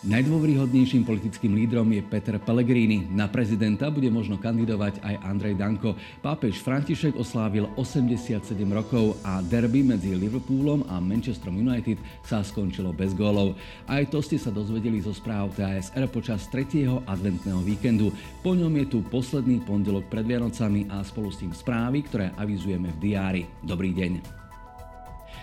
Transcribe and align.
Najdôveryhodnejším 0.00 1.04
politickým 1.04 1.52
lídrom 1.52 1.92
je 1.92 2.00
Peter 2.00 2.40
Pellegrini. 2.40 3.04
Na 3.12 3.28
prezidenta 3.28 3.92
bude 3.92 4.08
možno 4.08 4.40
kandidovať 4.40 4.96
aj 5.04 5.14
Andrej 5.20 5.60
Danko. 5.60 5.92
Pápež 6.24 6.56
František 6.64 7.20
oslávil 7.20 7.68
87 7.76 8.40
rokov 8.72 9.20
a 9.20 9.44
derby 9.44 9.84
medzi 9.84 10.16
Liverpoolom 10.16 10.88
a 10.88 11.04
Manchesterom 11.04 11.60
United 11.60 12.00
sa 12.24 12.40
skončilo 12.40 12.96
bez 12.96 13.12
gólov. 13.12 13.60
Aj 13.84 14.00
to 14.08 14.24
ste 14.24 14.40
sa 14.40 14.48
dozvedeli 14.48 15.04
zo 15.04 15.12
správ 15.12 15.52
TASR 15.52 16.08
počas 16.08 16.48
3. 16.48 17.04
adventného 17.04 17.60
víkendu. 17.60 18.08
Po 18.40 18.56
ňom 18.56 18.72
je 18.80 18.96
tu 18.96 18.98
posledný 19.04 19.60
pondelok 19.68 20.08
pred 20.08 20.24
Vianocami 20.24 20.88
a 20.88 21.04
spolu 21.04 21.28
s 21.28 21.44
tým 21.44 21.52
správy, 21.52 22.08
ktoré 22.08 22.32
avizujeme 22.40 22.88
v 22.96 23.00
diári. 23.04 23.42
Dobrý 23.60 23.92
deň. 23.92 24.39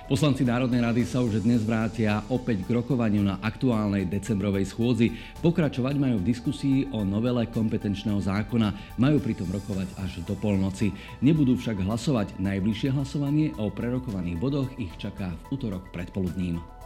Poslanci 0.08 0.48
Národnej 0.48 0.80
rady 0.80 1.04
sa 1.04 1.20
už 1.20 1.44
dnes 1.44 1.68
vrátia 1.68 2.24
opäť 2.32 2.64
k 2.64 2.80
rokovaniu 2.80 3.28
na 3.28 3.44
aktuálnej 3.44 4.08
decembrovej 4.08 4.72
schôdzi. 4.72 5.12
Pokračovať 5.44 6.00
majú 6.00 6.24
v 6.24 6.32
diskusii 6.32 6.88
o 6.96 7.04
novele 7.04 7.44
kompetenčného 7.52 8.24
zákona, 8.24 8.96
majú 8.96 9.20
pritom 9.20 9.52
rokovať 9.52 9.92
až 10.00 10.24
do 10.24 10.32
polnoci. 10.40 10.96
Nebudú 11.20 11.60
však 11.60 11.84
hlasovať. 11.84 12.40
Najbližšie 12.40 12.96
hlasovanie 12.96 13.52
o 13.60 13.68
prerokovaných 13.68 14.40
bodoch 14.40 14.72
ich 14.80 14.96
čaká 14.96 15.28
v 15.28 15.60
útorok 15.60 15.92
predpoludním. 15.92 16.77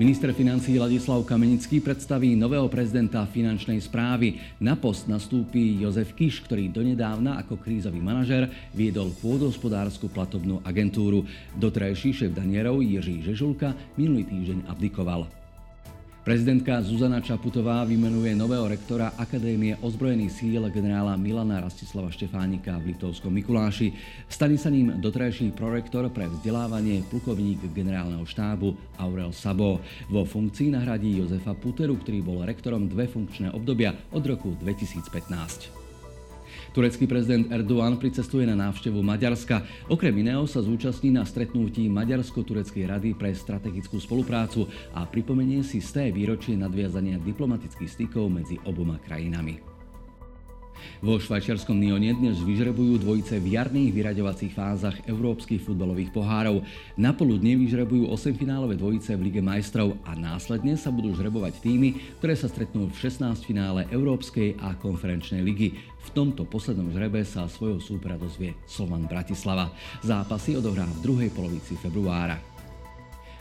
Minister 0.00 0.32
financí 0.32 0.80
Ladislav 0.80 1.28
Kamenický 1.28 1.84
predstaví 1.84 2.32
nového 2.32 2.72
prezidenta 2.72 3.28
finančnej 3.28 3.84
správy. 3.84 4.40
Na 4.56 4.72
post 4.72 5.12
nastúpi 5.12 5.76
Jozef 5.76 6.16
Kiš, 6.16 6.40
ktorý 6.40 6.72
donedávna 6.72 7.36
ako 7.36 7.60
krízový 7.60 8.00
manažer 8.00 8.48
viedol 8.72 9.12
pôdohospodárskú 9.20 10.08
platobnú 10.08 10.64
agentúru. 10.64 11.28
Dotrajší 11.52 12.16
šéf 12.16 12.32
Danierov 12.32 12.80
Jiří 12.80 13.28
Žežulka 13.28 13.76
minulý 14.00 14.24
týždeň 14.24 14.72
abdikoval. 14.72 15.39
Prezidentka 16.20 16.84
Zuzana 16.84 17.24
Čaputová 17.24 17.80
vymenuje 17.88 18.36
nového 18.36 18.68
rektora 18.68 19.16
Akadémie 19.16 19.80
ozbrojených 19.80 20.28
síl 20.28 20.60
generála 20.68 21.16
Milana 21.16 21.64
Rastislava 21.64 22.12
Štefánika 22.12 22.76
v 22.76 22.92
Litovskom 22.92 23.32
Mikuláši. 23.32 23.96
Stane 24.28 24.60
sa 24.60 24.68
ním 24.68 25.00
dotrajší 25.00 25.56
prorektor 25.56 26.12
pre 26.12 26.28
vzdelávanie 26.28 27.08
plukovník 27.08 27.64
generálneho 27.72 28.28
štábu 28.28 29.00
Aurel 29.00 29.32
Sabo. 29.32 29.80
Vo 30.12 30.28
funkcii 30.28 30.76
nahradí 30.76 31.16
Jozefa 31.16 31.56
Puteru, 31.56 31.96
ktorý 31.96 32.20
bol 32.20 32.44
rektorom 32.44 32.84
dve 32.84 33.08
funkčné 33.08 33.56
obdobia 33.56 33.96
od 34.12 34.20
roku 34.20 34.52
2015. 34.60 35.89
Turecký 36.70 37.10
prezident 37.10 37.50
Erdoğan 37.50 37.98
pricestuje 37.98 38.46
na 38.46 38.54
návštevu 38.54 39.02
Maďarska. 39.02 39.66
Okrem 39.90 40.14
iného 40.22 40.46
sa 40.46 40.62
zúčastní 40.62 41.10
na 41.10 41.26
stretnutí 41.26 41.90
Maďarsko-Tureckej 41.90 42.86
rady 42.86 43.10
pre 43.18 43.34
strategickú 43.34 43.98
spoluprácu 43.98 44.70
a 44.94 45.02
pripomenie 45.02 45.66
si 45.66 45.82
sté 45.82 46.14
výročie 46.14 46.54
nadviazania 46.54 47.18
diplomatických 47.18 47.90
stykov 47.90 48.30
medzi 48.30 48.54
oboma 48.62 49.02
krajinami. 49.02 49.69
Vo 51.00 51.16
švajčiarskom 51.16 51.76
Nione 51.76 52.12
dnes 52.12 52.40
vyžrebujú 52.40 53.00
dvojice 53.00 53.40
v 53.40 53.56
jarných 53.56 53.94
vyraďovacích 53.96 54.52
fázach 54.52 54.96
európskych 55.08 55.64
futbalových 55.64 56.12
pohárov. 56.12 56.60
Na 57.00 57.16
poludne 57.16 57.56
vyžrebujú 57.56 58.10
8 58.12 58.36
finálové 58.36 58.76
dvojice 58.76 59.16
v 59.16 59.32
Lige 59.32 59.40
majstrov 59.40 59.96
a 60.04 60.12
následne 60.12 60.76
sa 60.76 60.92
budú 60.92 61.16
žrebovať 61.16 61.58
týmy, 61.64 62.20
ktoré 62.20 62.36
sa 62.36 62.52
stretnú 62.52 62.92
v 62.92 62.96
16 63.00 63.48
finále 63.48 63.88
Európskej 63.88 64.60
a 64.60 64.76
konferenčnej 64.76 65.40
ligy. 65.40 65.80
V 66.00 66.08
tomto 66.12 66.44
poslednom 66.44 66.92
žrebe 66.92 67.24
sa 67.24 67.48
svojho 67.48 67.80
súpera 67.80 68.20
dozvie 68.20 68.56
Slovan 68.68 69.08
Bratislava. 69.08 69.72
Zápasy 70.04 70.56
odohrá 70.56 70.84
v 70.84 71.00
druhej 71.00 71.30
polovici 71.32 71.76
februára. 71.80 72.59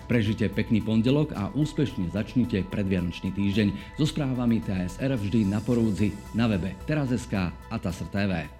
Prežite 0.09 0.49
pekný 0.49 0.81
pondelok 0.81 1.37
a 1.37 1.53
úspešne 1.53 2.09
začnite 2.09 2.65
predvianočný 2.73 3.29
týždeň 3.29 3.93
so 4.01 4.09
správami 4.09 4.57
TSR 4.57 5.13
vždy 5.13 5.45
na 5.45 5.61
porúdzi, 5.61 6.17
na 6.33 6.49
webe 6.49 6.73
teraz.sk 6.89 7.53
a 7.53 7.75
TASR 7.77 8.09
TV. 8.09 8.58